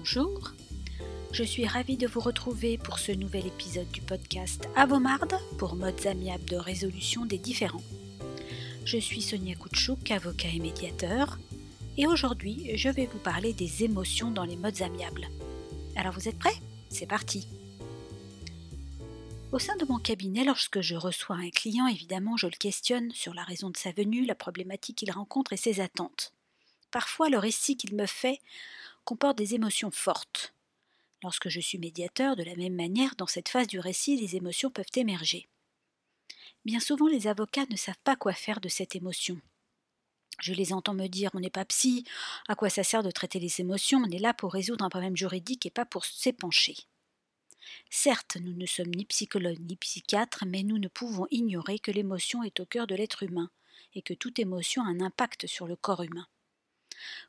[0.00, 0.54] Bonjour,
[1.30, 6.06] je suis ravie de vous retrouver pour ce nouvel épisode du podcast Avomarde pour modes
[6.06, 7.82] amiables de résolution des différends.
[8.86, 11.38] Je suis Sonia Koutchouk, avocat et médiateur,
[11.98, 15.28] et aujourd'hui je vais vous parler des émotions dans les modes amiables.
[15.96, 16.56] Alors vous êtes prêts?
[16.88, 17.46] C'est parti
[19.52, 23.34] Au sein de mon cabinet, lorsque je reçois un client, évidemment je le questionne sur
[23.34, 26.32] la raison de sa venue, la problématique qu'il rencontre et ses attentes.
[26.90, 28.40] Parfois le récit qu'il me fait
[29.10, 30.54] comporte des émotions fortes.
[31.24, 34.70] Lorsque je suis médiateur, de la même manière, dans cette phase du récit, les émotions
[34.70, 35.48] peuvent émerger.
[36.64, 39.40] Bien souvent, les avocats ne savent pas quoi faire de cette émotion.
[40.38, 42.04] Je les entends me dire on n'est pas psy,
[42.46, 45.16] à quoi ça sert de traiter les émotions, on est là pour résoudre un problème
[45.16, 46.76] juridique et pas pour s'épancher.
[47.90, 52.44] Certes, nous ne sommes ni psychologues ni psychiatres, mais nous ne pouvons ignorer que l'émotion
[52.44, 53.50] est au cœur de l'être humain
[53.96, 56.28] et que toute émotion a un impact sur le corps humain.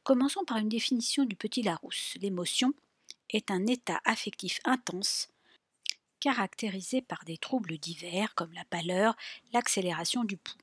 [0.03, 2.16] Commençons par une définition du petit Larousse.
[2.21, 2.73] L'émotion
[3.29, 5.29] est un état affectif intense
[6.20, 9.15] caractérisé par des troubles divers comme la pâleur,
[9.54, 10.57] l'accélération du pouls.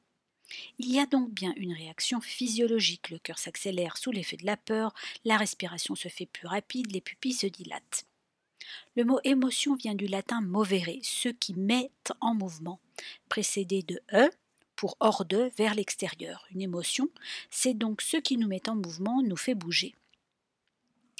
[0.78, 4.56] Il y a donc bien une réaction physiologique, le cœur s'accélère sous l'effet de la
[4.56, 4.94] peur,
[5.25, 8.06] la respiration se fait plus rapide, les pupilles se dilatent.
[8.97, 12.80] Le mot émotion vient du latin movere, ceux qui mettent en mouvement,
[13.28, 14.30] précédé de e,
[14.78, 16.46] pour hors de, vers l'extérieur.
[16.52, 17.08] Une émotion,
[17.50, 19.96] c'est donc ce qui nous met en mouvement, nous fait bouger.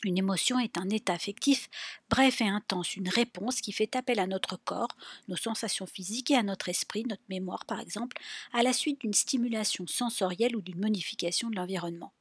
[0.05, 1.69] Une émotion est un état affectif
[2.09, 6.37] bref et intense, une réponse qui fait appel à notre corps, nos sensations physiques et
[6.37, 8.17] à notre esprit, notre mémoire par exemple,
[8.53, 12.13] à la suite d'une stimulation sensorielle ou d'une modification de l'environnement.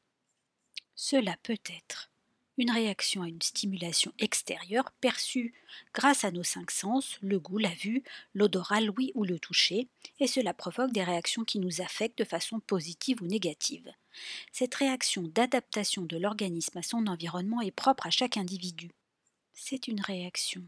[0.95, 2.09] Cela peut être
[2.58, 5.53] une réaction à une stimulation extérieure perçue
[5.94, 9.88] grâce à nos cinq sens, le goût, la vue, l'odorat, l'ouïe ou le toucher,
[10.19, 13.91] et cela provoque des réactions qui nous affectent de façon positive ou négative.
[14.52, 18.91] Cette réaction d'adaptation de l'organisme à son environnement est propre à chaque individu.
[19.53, 20.63] C'est une réaction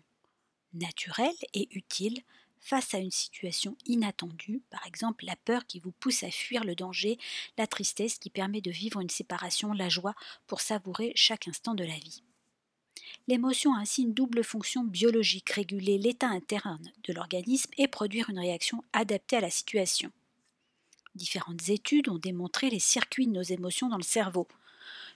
[0.73, 2.21] naturelle et utile
[2.59, 6.75] face à une situation inattendue, par exemple la peur qui vous pousse à fuir le
[6.75, 7.17] danger,
[7.57, 10.15] la tristesse qui permet de vivre une séparation, la joie
[10.47, 12.23] pour savourer chaque instant de la vie.
[13.27, 18.39] L'émotion a ainsi une double fonction biologique, réguler l'état interne de l'organisme et produire une
[18.39, 20.11] réaction adaptée à la situation.
[21.15, 24.47] Différentes études ont démontré les circuits de nos émotions dans le cerveau.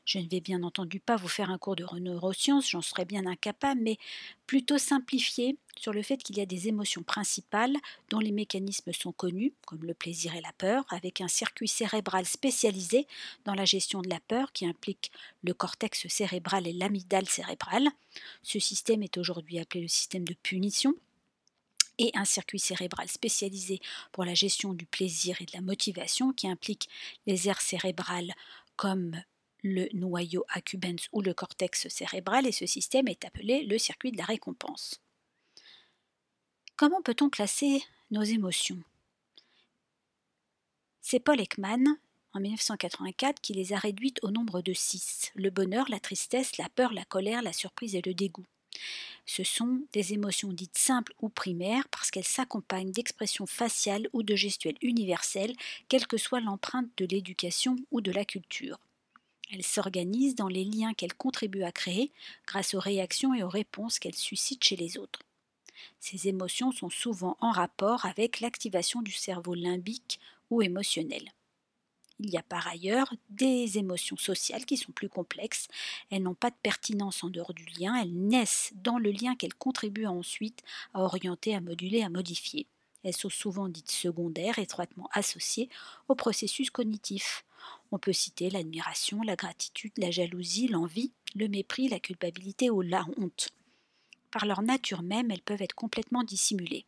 [0.06, 3.26] Je ne vais bien entendu pas vous faire un cours de neurosciences, j'en serais bien
[3.26, 3.98] incapable, mais
[4.48, 7.76] plutôt simplifier sur le fait qu'il y a des émotions principales
[8.10, 12.26] dont les mécanismes sont connus, comme le plaisir et la peur, avec un circuit cérébral
[12.26, 13.08] spécialisé
[13.46, 17.88] dans la gestion de la peur qui implique le cortex cérébral et l'amygdale cérébrale.
[18.44, 20.94] Ce système est aujourd'hui appelé le système de punition
[21.98, 23.80] et un circuit cérébral spécialisé
[24.12, 26.90] pour la gestion du plaisir et de la motivation qui implique
[27.26, 28.34] les aires cérébrales
[28.76, 29.22] comme
[29.64, 34.18] le noyau accumbens ou le cortex cérébral et ce système est appelé le circuit de
[34.18, 35.02] la récompense.
[36.76, 37.82] Comment peut-on classer
[38.12, 38.82] nos émotions?
[41.02, 41.98] C'est Paul Ekman,
[42.34, 46.70] en 1984, qui les a réduites au nombre de six le bonheur, la tristesse, la
[46.70, 48.46] peur, la colère, la surprise et le dégoût.
[49.26, 54.36] Ce sont des émotions dites simples ou primaires parce qu'elles s'accompagnent d'expressions faciales ou de
[54.36, 55.56] gestuelles universelles,
[55.88, 58.80] quelle que soit l'empreinte de l'éducation ou de la culture.
[59.54, 62.12] Elles s'organisent dans les liens qu'elles contribuent à créer
[62.48, 65.20] grâce aux réactions et aux réponses qu'elles suscitent chez les autres.
[66.00, 70.20] Ces émotions sont souvent en rapport avec l'activation du cerveau limbique
[70.50, 71.32] ou émotionnel.
[72.20, 75.68] Il y a par ailleurs des émotions sociales qui sont plus complexes.
[76.10, 79.54] Elles n'ont pas de pertinence en dehors du lien, elles naissent dans le lien qu'elles
[79.54, 80.64] contribuent ensuite
[80.96, 82.66] à orienter, à moduler, à modifier.
[83.04, 85.70] Elles sont souvent dites secondaires, étroitement associées
[86.08, 87.44] au processus cognitif.
[87.94, 93.06] On peut citer l'admiration, la gratitude, la jalousie, l'envie, le mépris, la culpabilité ou la
[93.18, 93.50] honte.
[94.32, 96.88] Par leur nature même, elles peuvent être complètement dissimulées.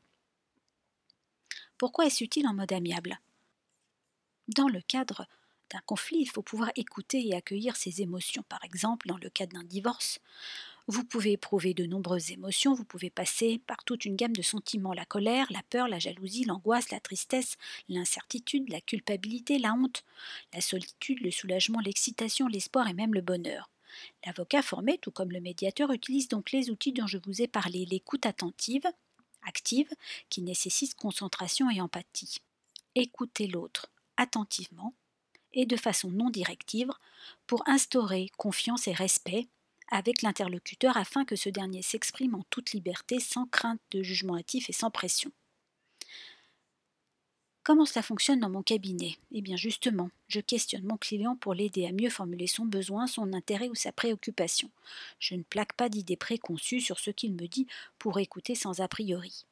[1.78, 3.20] Pourquoi est-ce utile en mode amiable
[4.48, 5.28] dans le cadre
[5.72, 8.44] d'un conflit, il faut pouvoir écouter et accueillir ses émotions.
[8.50, 10.20] Par exemple, dans le cadre d'un divorce,
[10.88, 14.94] vous pouvez éprouver de nombreuses émotions, vous pouvez passer par toute une gamme de sentiments,
[14.94, 17.58] la colère, la peur, la jalousie, l'angoisse, la tristesse,
[17.90, 20.04] l'incertitude, la culpabilité, la honte,
[20.54, 23.70] la solitude, le soulagement, l'excitation, l'espoir et même le bonheur.
[24.26, 27.86] L'avocat formé, tout comme le médiateur, utilise donc les outils dont je vous ai parlé,
[27.86, 28.86] l'écoute attentive,
[29.44, 29.90] active,
[30.30, 32.38] qui nécessite concentration et empathie.
[32.94, 34.94] Écoutez l'autre, attentivement
[35.54, 36.92] et de façon non directive
[37.48, 39.48] pour instaurer confiance et respect
[39.90, 44.70] avec l'interlocuteur afin que ce dernier s'exprime en toute liberté sans crainte de jugement hâtif
[44.70, 45.32] et sans pression.
[47.64, 49.18] Comment cela fonctionne dans mon cabinet?
[49.32, 53.34] Eh bien justement, je questionne mon client pour l'aider à mieux formuler son besoin, son
[53.34, 54.70] intérêt ou sa préoccupation.
[55.18, 57.66] Je ne plaque pas d'idées préconçues sur ce qu'il me dit
[57.98, 59.48] pour écouter sans a priori.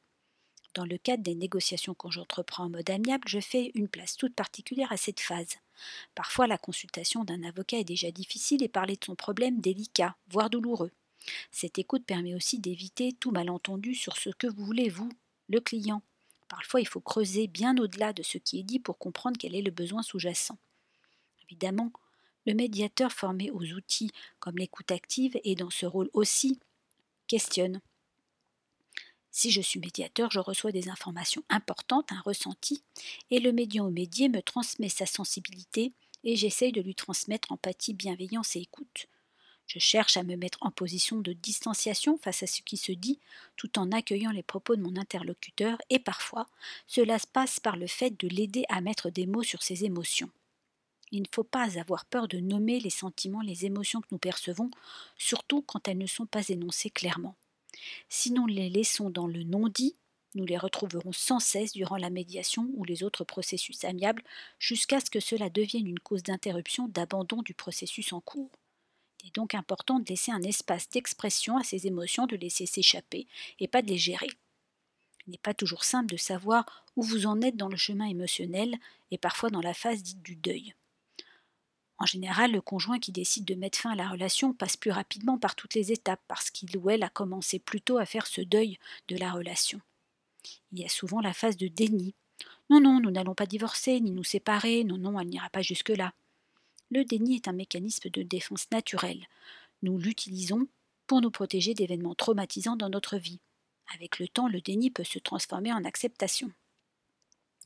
[0.74, 4.34] Dans le cadre des négociations que j'entreprends en mode amiable, je fais une place toute
[4.34, 5.58] particulière à cette phase.
[6.16, 10.50] Parfois, la consultation d'un avocat est déjà difficile et parler de son problème délicat, voire
[10.50, 10.90] douloureux.
[11.52, 15.10] Cette écoute permet aussi d'éviter tout malentendu sur ce que vous voulez, vous,
[15.48, 16.02] le client.
[16.48, 19.62] Parfois, il faut creuser bien au-delà de ce qui est dit pour comprendre quel est
[19.62, 20.58] le besoin sous-jacent.
[21.44, 21.92] Évidemment,
[22.46, 24.10] le médiateur formé aux outils
[24.40, 26.58] comme l'écoute active et dans ce rôle aussi
[27.28, 27.80] questionne.
[29.36, 32.84] Si je suis médiateur, je reçois des informations importantes, un ressenti,
[33.32, 35.92] et le médium ou médié me transmet sa sensibilité
[36.22, 39.08] et j'essaye de lui transmettre empathie, bienveillance et écoute.
[39.66, 43.18] Je cherche à me mettre en position de distanciation face à ce qui se dit,
[43.56, 46.46] tout en accueillant les propos de mon interlocuteur, et parfois
[46.86, 50.30] cela se passe par le fait de l'aider à mettre des mots sur ses émotions.
[51.10, 54.70] Il ne faut pas avoir peur de nommer les sentiments, les émotions que nous percevons,
[55.18, 57.34] surtout quand elles ne sont pas énoncées clairement.
[58.08, 59.96] Si nous les laissons dans le non-dit,
[60.34, 64.22] nous les retrouverons sans cesse durant la médiation ou les autres processus amiables,
[64.58, 68.50] jusqu'à ce que cela devienne une cause d'interruption, d'abandon du processus en cours.
[69.22, 73.26] Il est donc important de laisser un espace d'expression à ces émotions, de laisser s'échapper
[73.60, 74.28] et pas de les gérer.
[75.26, 78.76] Il n'est pas toujours simple de savoir où vous en êtes dans le chemin émotionnel
[79.10, 80.74] et parfois dans la phase dite du deuil.
[81.98, 85.38] En général, le conjoint qui décide de mettre fin à la relation passe plus rapidement
[85.38, 88.40] par toutes les étapes parce qu'il ou elle a commencé plus tôt à faire ce
[88.40, 89.80] deuil de la relation.
[90.72, 92.14] Il y a souvent la phase de déni.
[92.68, 96.12] Non, non, nous n'allons pas divorcer ni nous séparer, non, non, elle n'ira pas jusque-là.
[96.90, 99.26] Le déni est un mécanisme de défense naturel.
[99.82, 100.66] Nous l'utilisons
[101.06, 103.40] pour nous protéger d'événements traumatisants dans notre vie.
[103.94, 106.50] Avec le temps, le déni peut se transformer en acceptation.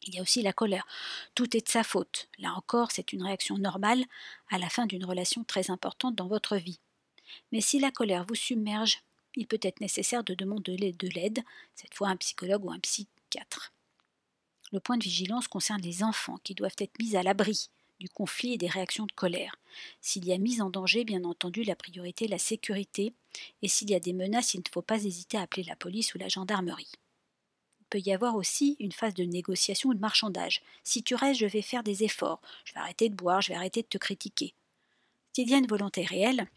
[0.04, 0.86] Il y a aussi la colère.
[1.34, 2.28] Tout est de sa faute.
[2.38, 4.04] Là encore, c'est une réaction normale
[4.50, 6.80] à la fin d'une relation très importante dans votre vie.
[7.52, 9.02] Mais si la colère vous submerge,
[9.36, 11.40] il peut être nécessaire de demander de l'aide,
[11.74, 13.72] cette fois un psychologue ou un psychiatre.
[14.72, 17.68] Le point de vigilance concerne les enfants qui doivent être mis à l'abri
[17.98, 19.56] du conflit et des réactions de colère.
[20.00, 23.12] S'il y a mise en danger, bien entendu, la priorité est la sécurité,
[23.62, 26.14] et s'il y a des menaces, il ne faut pas hésiter à appeler la police
[26.14, 26.92] ou la gendarmerie.
[27.90, 30.62] Peut y avoir aussi une phase de négociation ou de marchandage.
[30.84, 33.56] Si tu restes, je vais faire des efforts, je vais arrêter de boire, je vais
[33.56, 34.54] arrêter de te critiquer.
[35.32, 36.48] S'il y a une volonté réelle,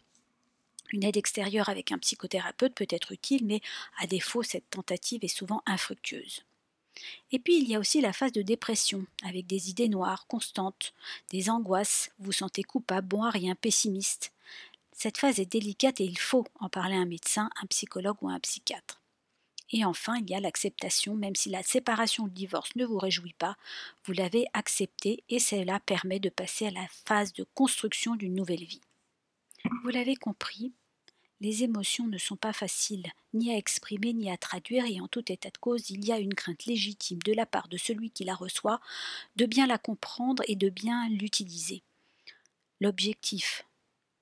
[0.92, 3.60] une aide extérieure avec un psychothérapeute peut être utile, mais
[3.98, 6.44] à défaut, cette tentative est souvent infructueuse.
[7.30, 10.92] Et puis il y a aussi la phase de dépression, avec des idées noires constantes,
[11.30, 14.32] des angoisses, vous vous sentez coupable, bon à rien, pessimiste.
[14.92, 18.28] Cette phase est délicate et il faut en parler à un médecin, un psychologue ou
[18.28, 19.01] un psychiatre.
[19.72, 22.98] Et enfin, il y a l'acceptation, même si la séparation ou le divorce ne vous
[22.98, 23.56] réjouit pas,
[24.04, 28.64] vous l'avez accepté et cela permet de passer à la phase de construction d'une nouvelle
[28.64, 28.82] vie.
[29.82, 30.72] Vous l'avez compris,
[31.40, 35.32] les émotions ne sont pas faciles, ni à exprimer ni à traduire, et en tout
[35.32, 38.24] état de cause, il y a une crainte légitime de la part de celui qui
[38.24, 38.80] la reçoit
[39.36, 41.82] de bien la comprendre et de bien l'utiliser.
[42.80, 43.64] L'objectif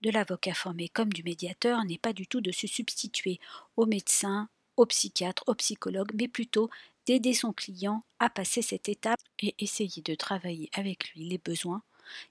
[0.00, 3.38] de l'avocat formé comme du médiateur n'est pas du tout de se substituer
[3.76, 4.48] au médecin,
[4.80, 6.70] au psychiatre, au psychologue, mais plutôt
[7.06, 11.82] d'aider son client à passer cette étape et essayer de travailler avec lui les besoins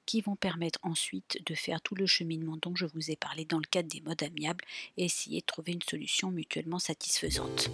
[0.07, 3.59] qui vont permettre ensuite de faire tout le cheminement dont je vous ai parlé dans
[3.59, 4.65] le cadre des modes amiables
[4.97, 7.69] et essayer de trouver une solution mutuellement satisfaisante.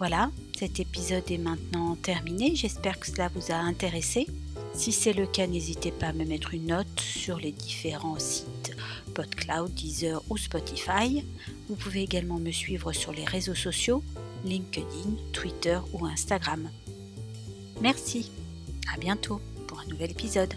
[0.00, 4.26] Voilà, cet épisode est maintenant terminé, j'espère que cela vous a intéressé.
[4.72, 8.74] Si c'est le cas, n'hésitez pas à me mettre une note sur les différents sites
[9.14, 11.22] PodCloud, Deezer ou Spotify.
[11.68, 14.02] Vous pouvez également me suivre sur les réseaux sociaux,
[14.42, 16.70] LinkedIn, Twitter ou Instagram.
[17.82, 18.30] Merci,
[18.94, 20.54] à bientôt pour un nouvel épisode.